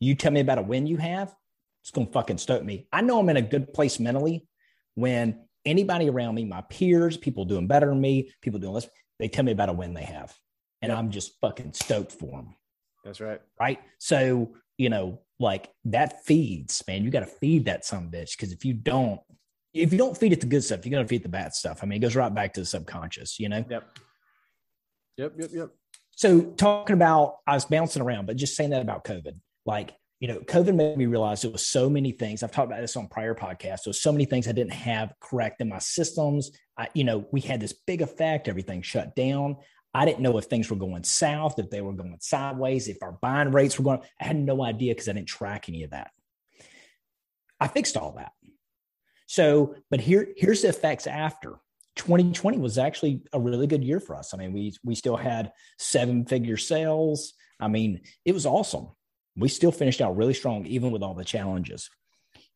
you 0.00 0.14
tell 0.14 0.32
me 0.32 0.40
about 0.40 0.58
a 0.58 0.62
win 0.62 0.86
you 0.86 0.96
have, 0.96 1.34
it's 1.82 1.90
going 1.90 2.06
to 2.06 2.12
fucking 2.12 2.38
stoke 2.38 2.64
me. 2.64 2.86
I 2.92 3.02
know 3.02 3.18
I'm 3.18 3.28
in 3.28 3.36
a 3.36 3.42
good 3.42 3.72
place 3.72 4.00
mentally 4.00 4.46
when 4.94 5.44
anybody 5.64 6.08
around 6.08 6.34
me, 6.34 6.44
my 6.44 6.62
peers, 6.62 7.16
people 7.16 7.44
doing 7.44 7.66
better 7.66 7.88
than 7.88 8.00
me, 8.00 8.32
people 8.40 8.60
doing 8.60 8.72
less, 8.72 8.88
they 9.18 9.28
tell 9.28 9.44
me 9.44 9.52
about 9.52 9.68
a 9.68 9.72
win 9.72 9.94
they 9.94 10.04
have. 10.04 10.34
And 10.80 10.90
yep. 10.90 10.98
I'm 10.98 11.10
just 11.10 11.38
fucking 11.40 11.74
stoked 11.74 12.12
for 12.12 12.30
them. 12.30 12.56
That's 13.04 13.20
right. 13.20 13.40
Right. 13.60 13.80
So, 13.98 14.54
you 14.76 14.88
know, 14.88 15.20
like 15.40 15.70
that 15.86 16.24
feeds, 16.24 16.82
man. 16.88 17.04
You 17.04 17.10
got 17.10 17.20
to 17.20 17.26
feed 17.26 17.66
that 17.66 17.84
some 17.84 18.10
bitch 18.10 18.36
because 18.36 18.52
if 18.52 18.64
you 18.64 18.74
don't, 18.74 19.20
if 19.74 19.92
you 19.92 19.98
don't 19.98 20.16
feed 20.16 20.32
it 20.32 20.40
the 20.40 20.46
good 20.46 20.64
stuff, 20.64 20.84
you 20.84 20.90
got 20.90 21.02
to 21.02 21.08
feed 21.08 21.22
the 21.22 21.28
bad 21.28 21.54
stuff. 21.54 21.80
I 21.82 21.86
mean, 21.86 21.98
it 21.98 22.00
goes 22.00 22.16
right 22.16 22.34
back 22.34 22.54
to 22.54 22.60
the 22.60 22.66
subconscious, 22.66 23.38
you 23.38 23.48
know? 23.48 23.64
Yep. 23.68 23.98
Yep. 25.18 25.32
Yep. 25.38 25.50
Yep. 25.52 25.70
So 26.16 26.40
talking 26.40 26.94
about, 26.94 27.36
I 27.46 27.54
was 27.54 27.64
bouncing 27.64 28.02
around, 28.02 28.26
but 28.26 28.36
just 28.36 28.56
saying 28.56 28.70
that 28.70 28.82
about 28.82 29.04
COVID, 29.04 29.38
like, 29.66 29.94
you 30.20 30.26
know, 30.26 30.40
COVID 30.40 30.74
made 30.74 30.96
me 30.96 31.06
realize 31.06 31.42
there 31.42 31.50
was 31.52 31.64
so 31.64 31.88
many 31.88 32.10
things. 32.10 32.42
I've 32.42 32.50
talked 32.50 32.66
about 32.66 32.80
this 32.80 32.96
on 32.96 33.06
prior 33.06 33.36
podcasts. 33.36 33.84
There 33.84 33.90
was 33.90 34.02
so 34.02 34.10
many 34.10 34.24
things 34.24 34.48
I 34.48 34.52
didn't 34.52 34.72
have 34.72 35.12
correct 35.20 35.60
in 35.60 35.68
my 35.68 35.78
systems. 35.78 36.50
I, 36.76 36.88
you 36.94 37.04
know, 37.04 37.26
we 37.30 37.40
had 37.40 37.60
this 37.60 37.72
big 37.72 38.02
effect, 38.02 38.48
everything 38.48 38.82
shut 38.82 39.14
down. 39.14 39.58
I 39.94 40.04
didn't 40.04 40.20
know 40.20 40.36
if 40.38 40.44
things 40.44 40.70
were 40.70 40.76
going 40.76 41.04
south, 41.04 41.58
if 41.58 41.70
they 41.70 41.80
were 41.80 41.92
going 41.92 42.16
sideways, 42.20 42.88
if 42.88 43.02
our 43.02 43.12
buying 43.12 43.52
rates 43.52 43.78
were 43.78 43.84
going. 43.84 44.00
I 44.20 44.24
had 44.24 44.36
no 44.36 44.62
idea 44.62 44.92
because 44.92 45.08
I 45.08 45.12
didn't 45.12 45.28
track 45.28 45.68
any 45.68 45.82
of 45.82 45.90
that. 45.90 46.10
I 47.60 47.68
fixed 47.68 47.96
all 47.96 48.12
that. 48.12 48.32
So, 49.26 49.74
but 49.90 50.00
here, 50.00 50.28
here's 50.36 50.62
the 50.62 50.68
effects 50.68 51.06
after. 51.06 51.58
2020 51.96 52.58
was 52.58 52.78
actually 52.78 53.24
a 53.32 53.40
really 53.40 53.66
good 53.66 53.82
year 53.82 53.98
for 53.98 54.14
us. 54.14 54.32
I 54.32 54.36
mean, 54.36 54.52
we 54.52 54.74
we 54.84 54.94
still 54.94 55.16
had 55.16 55.52
seven 55.78 56.24
figure 56.24 56.56
sales. 56.56 57.34
I 57.58 57.68
mean, 57.68 58.00
it 58.24 58.32
was 58.32 58.46
awesome. 58.46 58.88
We 59.36 59.48
still 59.48 59.72
finished 59.72 60.00
out 60.00 60.16
really 60.16 60.34
strong, 60.34 60.64
even 60.66 60.90
with 60.90 61.02
all 61.02 61.14
the 61.14 61.24
challenges. 61.24 61.90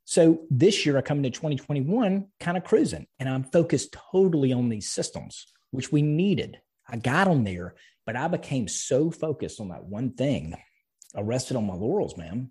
So 0.05 0.43
this 0.51 0.85
year, 0.85 0.97
I 0.97 1.03
come 1.03 1.19
into 1.19 1.31
2021 1.31 2.29
kind 2.41 2.57
of 2.57 2.65
cruising, 2.65 3.07
and 3.19 3.29
I'm 3.29 3.45
focused 3.45 3.97
totally 4.13 4.53
on 4.53 4.69
these 4.69 4.91
systems, 4.91 5.47
which 5.71 5.93
we 5.93 6.03
needed. 6.03 6.61
I 6.89 6.97
got 6.97 7.25
them 7.25 7.45
there, 7.45 7.75
but 8.07 8.17
I 8.17 8.29
became 8.29 8.69
so 8.69 9.11
focused 9.11 9.61
on 9.61 9.69
that 9.69 9.85
one 9.85 10.13
thing, 10.13 10.55
I 11.15 11.21
rested 11.21 11.57
on 11.57 11.67
my 11.67 11.75
laurels, 11.75 12.17
man. 12.17 12.51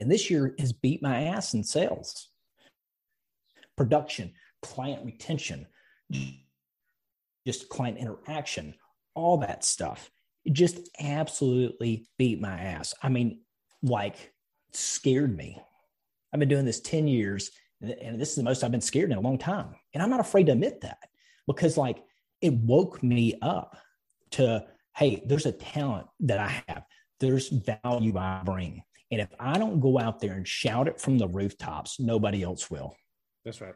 And 0.00 0.10
this 0.10 0.30
year 0.30 0.54
has 0.58 0.72
beat 0.72 1.02
my 1.02 1.24
ass 1.24 1.54
in 1.54 1.64
sales, 1.64 2.28
production, 3.76 4.32
client 4.60 5.04
retention, 5.06 5.66
just 7.46 7.68
client 7.68 7.98
interaction, 7.98 8.74
all 9.14 9.38
that 9.38 9.64
stuff. 9.64 10.10
It 10.44 10.52
just 10.52 10.90
absolutely 11.00 12.06
beat 12.18 12.40
my 12.40 12.58
ass. 12.58 12.94
I 13.02 13.08
mean, 13.08 13.40
like, 13.82 14.32
scared 14.72 15.36
me. 15.36 15.58
I've 16.32 16.40
been 16.40 16.48
doing 16.48 16.66
this 16.66 16.80
10 16.80 17.08
years, 17.08 17.50
and 17.80 18.20
this 18.20 18.30
is 18.30 18.36
the 18.36 18.42
most 18.42 18.62
I've 18.62 18.70
been 18.70 18.80
scared 18.80 19.10
in 19.10 19.18
a 19.18 19.22
long 19.22 19.38
time. 19.38 19.74
And 19.94 20.02
I'm 20.02 20.10
not 20.10 20.20
afraid 20.20 20.46
to 20.46 20.52
admit 20.52 20.82
that 20.82 20.98
because, 21.46 21.76
like, 21.76 22.02
it 22.40 22.52
woke 22.52 23.02
me 23.02 23.34
up 23.42 23.76
to, 24.32 24.66
hey, 24.96 25.22
there's 25.26 25.46
a 25.46 25.52
talent 25.52 26.06
that 26.20 26.38
I 26.38 26.62
have, 26.68 26.84
there's 27.20 27.48
value 27.48 28.16
I 28.16 28.42
bring. 28.44 28.82
And 29.10 29.20
if 29.20 29.28
I 29.38 29.58
don't 29.58 29.80
go 29.80 29.98
out 29.98 30.20
there 30.20 30.32
and 30.32 30.46
shout 30.46 30.88
it 30.88 31.00
from 31.00 31.18
the 31.18 31.28
rooftops, 31.28 32.00
nobody 32.00 32.42
else 32.42 32.70
will. 32.70 32.96
That's 33.44 33.60
right. 33.60 33.74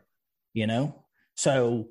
You 0.52 0.66
know? 0.66 1.04
So 1.36 1.88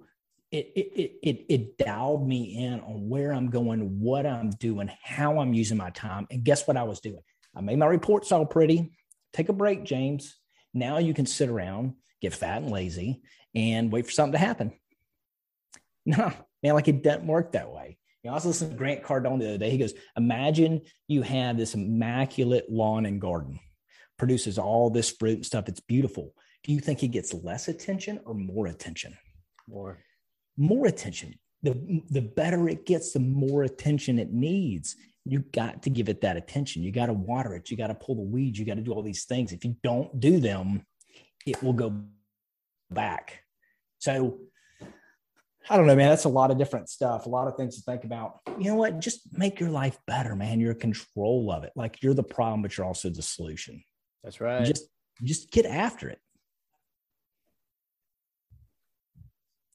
it 0.52 0.72
it 0.76 1.12
it 1.24 1.46
it 1.48 1.78
dialed 1.78 2.28
me 2.28 2.58
in 2.58 2.80
on 2.82 3.08
where 3.08 3.32
I'm 3.32 3.50
going, 3.50 4.00
what 4.00 4.26
I'm 4.26 4.50
doing, 4.52 4.90
how 5.04 5.40
I'm 5.40 5.54
using 5.54 5.78
my 5.78 5.92
time. 5.92 6.28
And 6.32 6.44
guess 6.44 6.68
what 6.68 6.78
I 6.78 6.84
was 6.84 7.00
doing? 7.00 7.22
I 7.56 7.62
made 7.62 7.78
my 7.78 7.86
reports 7.86 8.32
all 8.32 8.46
pretty. 8.46 8.92
Take 9.34 9.50
a 9.50 9.54
break, 9.54 9.84
James. 9.84 10.38
Now 10.74 10.98
you 10.98 11.14
can 11.14 11.26
sit 11.26 11.50
around, 11.50 11.94
get 12.22 12.34
fat 12.34 12.62
and 12.62 12.72
lazy, 12.72 13.22
and 13.56 13.92
wait 13.92 14.06
for 14.06 14.12
something 14.12 14.40
to 14.40 14.46
happen. 14.46 14.74
No, 16.06 16.32
man, 16.64 16.74
like 16.74 16.88
it 16.88 17.04
doesn't 17.04 17.28
work 17.28 17.54
that 17.54 17.72
way. 17.72 17.98
You 18.24 18.30
know, 18.30 18.34
I 18.34 18.36
was 18.36 18.46
listening 18.46 18.72
to 18.72 18.78
Grant 18.78 19.04
Cardone 19.04 19.40
the 19.40 19.48
other 19.48 19.58
day. 19.58 19.70
He 19.70 19.78
goes, 19.78 19.94
Imagine 20.18 20.82
you 21.08 21.22
have 21.22 21.58
this 21.58 21.74
immaculate 21.74 22.70
lawn 22.70 23.06
and 23.06 23.22
garden, 23.22 23.60
produces 24.18 24.58
all 24.58 24.90
this 24.90 25.10
fruit 25.12 25.36
and 25.36 25.46
stuff. 25.46 25.70
It's 25.70 25.80
beautiful. 25.80 26.34
Do 26.64 26.74
you 26.74 26.80
think 26.80 27.02
it 27.02 27.10
gets 27.10 27.34
less 27.34 27.70
attention 27.70 28.20
or 28.26 28.34
more 28.34 28.68
attention? 28.68 29.18
More. 29.68 30.00
More 30.58 30.88
attention. 30.88 31.40
The, 31.64 32.04
the 32.10 32.22
better 32.22 32.68
it 32.68 32.86
gets, 32.86 33.14
the 33.14 33.20
more 33.20 33.64
attention 33.64 34.20
it 34.20 34.32
needs. 34.32 34.96
You 35.26 35.40
got 35.40 35.84
to 35.84 35.90
give 35.90 36.10
it 36.10 36.22
that 36.22 36.38
attention. 36.38 36.84
You 36.84 36.92
got 36.92 37.06
to 37.06 37.14
water 37.14 37.54
it. 37.56 37.70
You 37.70 37.78
got 37.78 37.88
to 37.88 37.96
pull 37.96 38.16
the 38.16 38.22
weeds. 38.22 38.60
You 38.60 38.66
got 38.66 38.76
to 38.76 38.82
do 38.82 38.92
all 38.92 39.04
these 39.04 39.26
things. 39.26 39.54
If 39.54 39.64
you 39.64 39.76
don't 39.84 40.20
do 40.20 40.40
them, 40.40 40.86
it 41.46 41.62
will 41.64 41.74
go 41.74 42.02
back. 42.90 43.44
So 44.00 44.40
I 45.70 45.78
don't 45.78 45.88
know, 45.88 45.96
man. 45.96 46.10
That's 46.10 46.26
a 46.26 46.30
lot 46.30 46.52
of 46.52 46.58
different 46.58 46.90
stuff, 46.90 47.26
a 47.26 47.30
lot 47.30 47.48
of 47.48 47.56
things 47.56 47.76
to 47.76 47.82
think 47.82 48.04
about. 48.04 48.40
You 48.58 48.72
know 48.72 48.76
what? 48.76 49.00
Just 49.00 49.22
make 49.34 49.60
your 49.60 49.70
life 49.70 49.98
better, 50.08 50.36
man. 50.36 50.60
You're 50.60 50.72
in 50.72 50.80
control 50.80 51.52
of 51.52 51.64
it. 51.64 51.72
Like 51.76 52.02
you're 52.02 52.14
the 52.14 52.24
problem, 52.24 52.62
but 52.62 52.78
you're 52.78 52.88
also 52.88 53.10
the 53.10 53.22
solution. 53.22 53.84
That's 54.24 54.42
right. 54.42 54.66
Just 54.66 54.86
just 55.24 55.52
get 55.52 55.66
after 55.66 56.10
it. 56.10 56.20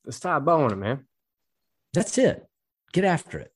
Let's 0.04 0.20
tie 0.20 0.36
a 0.36 0.40
bow 0.40 0.64
on 0.64 0.72
it, 0.72 0.76
man. 0.76 1.06
That's 1.92 2.18
it. 2.18 2.46
Get 2.92 3.04
after 3.04 3.38
it. 3.38 3.52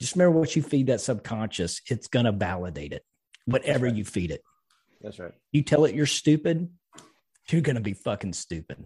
Just 0.00 0.14
remember 0.14 0.38
what 0.38 0.56
you 0.56 0.62
feed 0.62 0.88
that 0.88 1.00
subconscious, 1.00 1.80
it's 1.88 2.08
gonna 2.08 2.32
validate 2.32 2.92
it. 2.92 3.04
Whatever 3.46 3.86
right. 3.86 3.94
you 3.94 4.04
feed 4.04 4.30
it. 4.30 4.42
That's 5.00 5.18
right. 5.18 5.32
You 5.52 5.62
tell 5.62 5.84
it 5.84 5.94
you're 5.94 6.06
stupid, 6.06 6.68
you're 7.50 7.60
gonna 7.60 7.80
be 7.80 7.92
fucking 7.92 8.32
stupid. 8.32 8.84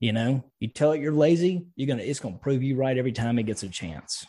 You 0.00 0.12
know, 0.12 0.44
you 0.60 0.68
tell 0.68 0.92
it 0.92 1.00
you're 1.00 1.12
lazy, 1.12 1.66
you're 1.74 1.88
gonna 1.88 2.02
it's 2.02 2.20
gonna 2.20 2.38
prove 2.38 2.62
you 2.62 2.76
right 2.76 2.96
every 2.96 3.12
time 3.12 3.38
it 3.38 3.44
gets 3.44 3.64
a 3.64 3.68
chance. 3.68 4.24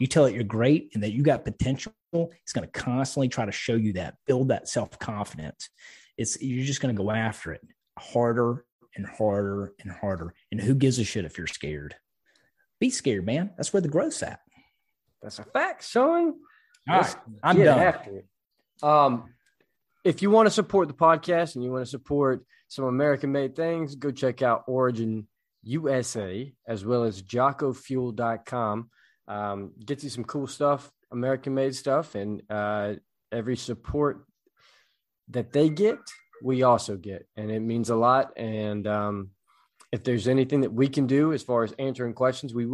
You 0.00 0.06
tell 0.06 0.26
it 0.26 0.34
you're 0.34 0.44
great 0.44 0.90
and 0.94 1.02
that 1.02 1.12
you 1.12 1.22
got 1.22 1.44
potential, 1.44 1.92
it's 2.12 2.52
gonna 2.52 2.66
constantly 2.66 3.28
try 3.28 3.46
to 3.46 3.52
show 3.52 3.74
you 3.74 3.94
that, 3.94 4.16
build 4.26 4.48
that 4.48 4.68
self-confidence. 4.68 5.70
It's 6.18 6.42
you're 6.42 6.66
just 6.66 6.80
gonna 6.80 6.94
go 6.94 7.10
after 7.10 7.52
it 7.52 7.60
harder 7.98 8.64
and 8.96 9.06
harder 9.06 9.74
and 9.80 9.92
harder. 9.92 10.34
And 10.50 10.60
who 10.60 10.74
gives 10.74 10.98
a 10.98 11.04
shit 11.04 11.24
if 11.24 11.38
you're 11.38 11.46
scared? 11.46 11.94
Be 12.80 12.90
scared, 12.90 13.24
man. 13.24 13.50
That's 13.56 13.72
where 13.72 13.80
the 13.80 13.88
growth's 13.88 14.22
at. 14.22 14.40
That's 15.22 15.38
a 15.38 15.44
fact, 15.44 15.84
Sean. 15.84 16.34
All 16.88 17.00
right, 17.00 17.16
I'm 17.42 17.58
done. 17.58 17.78
After 17.78 18.18
it. 18.18 18.26
Um, 18.82 19.34
if 20.04 20.22
you 20.22 20.30
want 20.30 20.46
to 20.46 20.50
support 20.50 20.88
the 20.88 20.94
podcast 20.94 21.54
and 21.54 21.64
you 21.64 21.72
want 21.72 21.84
to 21.84 21.90
support 21.90 22.44
some 22.68 22.84
American 22.84 23.32
made 23.32 23.54
things, 23.56 23.94
go 23.94 24.10
check 24.10 24.42
out 24.42 24.64
Origin 24.66 25.26
USA 25.62 26.52
as 26.66 26.84
well 26.84 27.04
as 27.04 27.22
jockofuel.com. 27.22 28.90
Um, 29.28 29.72
gets 29.84 30.04
you 30.04 30.10
some 30.10 30.24
cool 30.24 30.46
stuff, 30.46 30.90
American 31.10 31.54
made 31.54 31.74
stuff, 31.74 32.14
and 32.14 32.42
uh, 32.48 32.94
every 33.32 33.56
support 33.56 34.24
that 35.30 35.52
they 35.52 35.68
get, 35.68 35.98
we 36.42 36.62
also 36.62 36.96
get, 36.96 37.26
and 37.36 37.50
it 37.50 37.60
means 37.60 37.90
a 37.90 37.96
lot. 37.96 38.32
And 38.36 38.86
um, 38.86 39.30
if 39.90 40.04
there's 40.04 40.28
anything 40.28 40.60
that 40.60 40.72
we 40.72 40.88
can 40.88 41.06
do 41.06 41.32
as 41.32 41.42
far 41.42 41.64
as 41.64 41.72
answering 41.78 42.14
questions, 42.14 42.54
we 42.54 42.68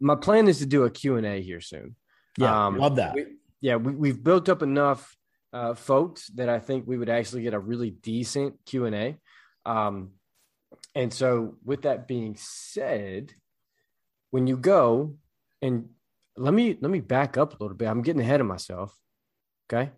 my 0.00 0.16
plan 0.16 0.48
is 0.48 0.58
to 0.58 0.66
do 0.66 0.84
a 0.84 0.90
Q 0.90 1.16
and 1.16 1.26
A 1.26 1.40
here 1.40 1.60
soon. 1.60 1.96
Yeah, 2.36 2.66
um, 2.66 2.78
love 2.78 2.96
that. 2.96 3.14
We, 3.14 3.26
yeah, 3.60 3.76
we, 3.76 3.94
we've 3.94 4.22
built 4.22 4.48
up 4.48 4.62
enough 4.62 5.16
uh, 5.52 5.74
folks 5.74 6.28
that 6.34 6.48
I 6.48 6.58
think 6.58 6.86
we 6.86 6.98
would 6.98 7.08
actually 7.08 7.42
get 7.42 7.54
a 7.54 7.58
really 7.58 7.90
decent 7.90 8.56
Q 8.66 8.86
and 8.86 8.94
A. 8.94 9.16
Um, 9.66 10.12
and 10.94 11.12
so, 11.12 11.56
with 11.64 11.82
that 11.82 12.08
being 12.08 12.36
said, 12.36 13.32
when 14.30 14.46
you 14.46 14.56
go 14.56 15.16
and 15.62 15.88
let 16.36 16.52
me 16.52 16.76
let 16.80 16.90
me 16.90 17.00
back 17.00 17.36
up 17.36 17.58
a 17.58 17.62
little 17.62 17.76
bit. 17.76 17.88
I'm 17.88 18.02
getting 18.02 18.20
ahead 18.20 18.40
of 18.40 18.46
myself. 18.46 18.96
Okay. 19.72 19.90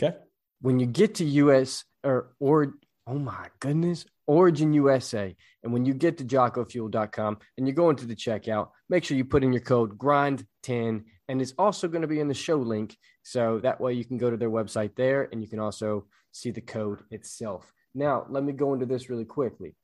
Okay. 0.00 0.16
When 0.60 0.80
you 0.80 0.86
get 0.86 1.16
to 1.16 1.24
US 1.24 1.84
or 2.04 2.34
or 2.40 2.74
oh 3.06 3.18
my 3.18 3.48
goodness, 3.60 4.04
Origin 4.26 4.72
USA, 4.72 5.34
and 5.62 5.72
when 5.72 5.84
you 5.84 5.94
get 5.94 6.18
to 6.18 6.24
jockofuel.com 6.24 7.38
and 7.56 7.66
you 7.66 7.72
go 7.72 7.90
into 7.90 8.06
the 8.06 8.16
checkout, 8.16 8.68
make 8.88 9.04
sure 9.04 9.16
you 9.16 9.24
put 9.24 9.44
in 9.44 9.52
your 9.52 9.62
code 9.62 9.98
grind10 9.98 11.04
and 11.28 11.42
it's 11.42 11.54
also 11.58 11.88
going 11.88 12.02
to 12.02 12.08
be 12.08 12.20
in 12.20 12.28
the 12.28 12.34
show 12.34 12.56
link 12.56 12.96
so 13.22 13.58
that 13.60 13.80
way 13.80 13.92
you 13.92 14.04
can 14.04 14.18
go 14.18 14.30
to 14.30 14.36
their 14.36 14.50
website 14.50 14.94
there 14.96 15.28
and 15.30 15.42
you 15.42 15.48
can 15.48 15.58
also 15.58 16.06
see 16.30 16.50
the 16.50 16.60
code 16.60 17.02
itself 17.10 17.72
now 17.96 18.26
let 18.28 18.44
me 18.44 18.52
go 18.52 18.74
into 18.74 18.86
this 18.86 19.10
really 19.10 19.24
quickly. 19.24 19.74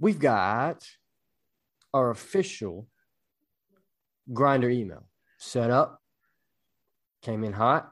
We've 0.00 0.18
got 0.18 0.84
our 1.92 2.10
official 2.10 2.86
grinder 4.32 4.70
email 4.70 5.08
set 5.38 5.70
up 5.70 6.00
came 7.22 7.44
in 7.44 7.52
hot. 7.52 7.90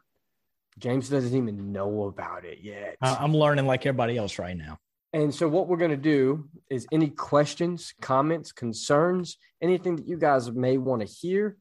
James 0.78 1.08
doesn't 1.08 1.37
even 1.37 1.73
know 1.73 2.04
about 2.04 2.44
it 2.44 2.58
yet. 2.62 2.96
I'm 3.00 3.35
learning 3.35 3.66
like 3.66 3.87
everybody 3.87 4.16
else 4.16 4.38
right 4.38 4.56
now. 4.56 4.78
And 5.12 5.35
so, 5.35 5.49
what 5.49 5.68
we're 5.68 5.78
going 5.78 5.92
to 5.92 5.96
do 5.96 6.49
is 6.68 6.87
any 6.92 7.08
questions, 7.08 7.94
comments, 8.02 8.52
concerns, 8.52 9.38
anything 9.62 9.96
that 9.96 10.06
you 10.06 10.18
guys 10.18 10.50
may 10.52 10.76
want 10.76 11.00
to 11.00 11.08
hear, 11.08 11.56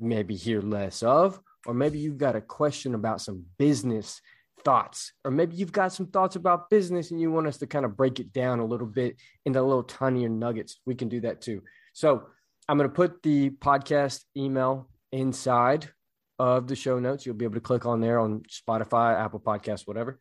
maybe 0.00 0.34
hear 0.34 0.62
less 0.62 1.02
of, 1.02 1.38
or 1.66 1.74
maybe 1.74 1.98
you've 1.98 2.16
got 2.16 2.36
a 2.36 2.40
question 2.40 2.94
about 2.94 3.20
some 3.20 3.44
business 3.58 4.22
thoughts, 4.64 5.12
or 5.24 5.30
maybe 5.30 5.56
you've 5.56 5.72
got 5.72 5.92
some 5.92 6.06
thoughts 6.06 6.36
about 6.36 6.70
business 6.70 7.10
and 7.10 7.20
you 7.20 7.30
want 7.30 7.46
us 7.46 7.58
to 7.58 7.66
kind 7.66 7.84
of 7.84 7.96
break 7.96 8.20
it 8.20 8.32
down 8.32 8.60
a 8.60 8.64
little 8.64 8.86
bit 8.86 9.16
into 9.44 9.62
little 9.62 9.82
tinier 9.82 10.28
nuggets. 10.28 10.80
We 10.86 10.94
can 10.94 11.08
do 11.08 11.20
that 11.20 11.40
too. 11.40 11.62
So, 11.92 12.24
I'm 12.66 12.78
going 12.78 12.88
to 12.88 12.94
put 12.94 13.22
the 13.22 13.50
podcast 13.50 14.24
email 14.36 14.88
inside 15.12 15.90
of 16.38 16.66
the 16.66 16.74
show 16.74 16.98
notes. 16.98 17.26
You'll 17.26 17.34
be 17.34 17.44
able 17.44 17.56
to 17.56 17.60
click 17.60 17.84
on 17.84 18.00
there 18.00 18.18
on 18.18 18.42
Spotify, 18.48 19.20
Apple 19.20 19.40
Podcasts, 19.40 19.86
whatever 19.86 20.18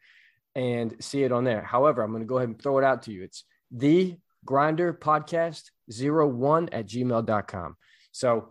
and 0.55 0.95
see 0.99 1.23
it 1.23 1.31
on 1.31 1.43
there. 1.43 1.61
However, 1.61 2.01
I'm 2.01 2.11
going 2.11 2.21
to 2.21 2.27
go 2.27 2.37
ahead 2.37 2.49
and 2.49 2.61
throw 2.61 2.77
it 2.77 2.83
out 2.83 3.03
to 3.03 3.11
you. 3.11 3.23
It's 3.23 3.43
the 3.71 4.17
grinder 4.45 4.93
podcast 4.93 5.63
zero 5.91 6.27
one 6.27 6.69
at 6.69 6.87
gmail.com. 6.87 7.75
So 8.11 8.49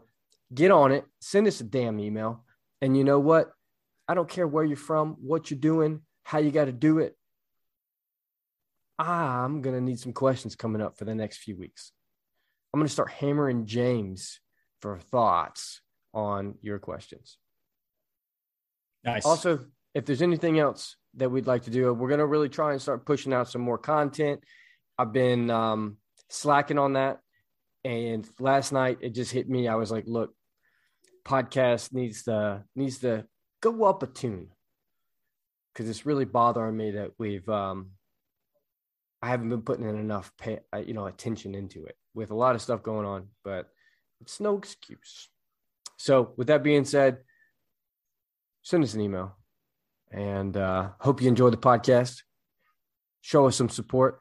get 0.52 0.70
on 0.70 0.92
it, 0.92 1.04
send 1.20 1.46
us 1.46 1.61
a 1.61 1.64
damn 1.64 2.00
email. 2.00 2.44
And 2.80 2.96
you 2.96 3.04
know 3.04 3.20
what? 3.20 3.52
I 4.09 4.14
don't 4.14 4.28
care 4.28 4.47
where 4.47 4.64
you're 4.64 4.76
from, 4.76 5.16
what 5.21 5.50
you're 5.50 5.61
doing, 5.61 6.02
how 6.25 6.38
you 6.38 6.50
got 6.50 6.66
to 6.66 6.73
do 6.73 6.99
it. 6.99 7.16
I'm 8.99 9.62
going 9.62 9.75
to 9.75 9.80
need 9.80 9.99
some 9.99 10.12
questions 10.12 10.54
coming 10.54 10.82
up 10.82 10.99
for 10.99 11.04
the 11.04 11.14
next 11.14 11.38
few 11.38 11.56
weeks. 11.56 11.92
I'm 12.73 12.80
going 12.80 12.87
to 12.87 12.92
start 12.92 13.11
hammering 13.11 13.66
James 13.66 14.40
for 14.80 14.99
thoughts 14.99 15.80
on 16.14 16.56
your 16.61 16.78
questions. 16.78 17.38
Nice. 19.04 19.25
Also, 19.25 19.61
if 19.94 20.04
there's 20.04 20.23
anything 20.23 20.59
else 20.59 20.97
that 21.14 21.30
we'd 21.30 21.47
like 21.47 21.64
to 21.64 21.71
do. 21.71 21.92
We're 21.92 22.09
going 22.09 22.21
to 22.21 22.26
really 22.26 22.49
try 22.49 22.73
and 22.73 22.80
start 22.80 23.04
pushing 23.04 23.32
out 23.32 23.50
some 23.50 23.61
more 23.61 23.76
content 23.76 24.40
I've 24.99 25.12
been 25.12 25.50
um, 25.50 25.97
slacking 26.28 26.78
on 26.78 26.94
that. 26.94 27.18
And 27.85 28.28
last 28.38 28.73
night 28.73 28.99
it 29.00 29.11
just 29.11 29.32
hit 29.32 29.49
me. 29.49 29.66
I 29.66 29.75
was 29.75 29.90
like, 29.90 30.04
look, 30.06 30.32
podcast 31.25 31.92
needs 31.92 32.25
to 32.25 32.64
needs 32.76 32.99
to 33.00 33.26
go 33.62 33.85
up 33.85 34.02
a 34.02 34.07
tune 34.07 34.49
because 35.73 35.88
it's 35.88 36.04
really 36.04 36.26
bothering 36.26 36.76
me 36.76 36.90
that 36.90 37.12
we've 37.19 37.49
um, 37.49 37.92
I 39.23 39.28
haven't 39.28 39.49
been 39.49 39.62
putting 39.62 39.88
in 39.88 39.97
enough 39.97 40.31
pay, 40.37 40.61
uh, 40.75 40.78
you 40.78 40.92
know 40.92 41.07
attention 41.07 41.54
into 41.54 41.87
it 41.87 41.97
with 42.12 42.31
a 42.31 42.35
lot 42.35 42.54
of 42.54 42.61
stuff 42.61 42.83
going 42.83 43.07
on, 43.07 43.28
but 43.42 43.71
it's 44.21 44.40
no 44.40 44.59
excuse. 44.59 45.28
So 45.97 46.33
with 46.37 46.49
that 46.49 46.62
being 46.62 46.85
said, 46.85 47.19
send 48.62 48.85
us 48.85 48.95
an 48.95 49.00
email 49.00 49.37
and 50.11 50.57
uh, 50.57 50.90
hope 50.99 51.23
you 51.23 51.28
enjoy 51.28 51.50
the 51.50 51.57
podcast. 51.57 52.23
Show 53.21 53.47
us 53.47 53.57
some 53.57 53.69
support. 53.69 54.21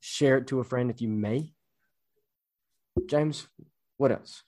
Share 0.00 0.36
it 0.38 0.46
to 0.48 0.60
a 0.60 0.64
friend 0.64 0.90
if 0.90 1.00
you 1.00 1.08
may. 1.08 1.54
James, 3.06 3.48
what 3.96 4.12
else? 4.12 4.42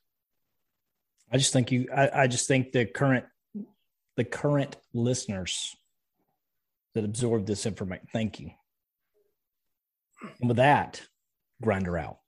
I 1.33 1.39
just 1.39 1.53
think 1.53 1.73
you. 1.73 1.89
I, 1.95 2.11
I 2.23 2.27
just 2.27 2.47
think 2.47 2.73
the 2.73 2.85
current, 2.87 3.25
the 4.17 4.25
current 4.25 4.77
listeners 4.95 5.77
that 6.95 7.05
absorb 7.05 7.47
this 7.47 7.67
information. 7.67 8.07
Thank 8.13 8.41
you. 8.41 8.51
And 10.41 10.49
with 10.49 10.57
that, 10.57 11.03
grinder 11.63 11.99
out. 11.99 12.19